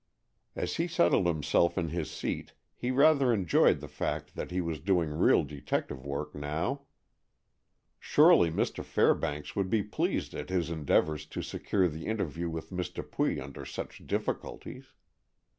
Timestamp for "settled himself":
0.87-1.77